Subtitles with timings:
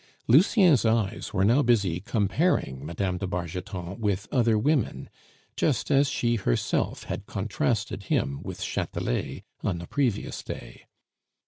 [0.27, 3.17] Lucien's eyes were now busy comparing Mme.
[3.19, 5.11] de Bargeton with other women,
[5.55, 10.85] just as she herself had contrasted him with Chatelet on the previous day.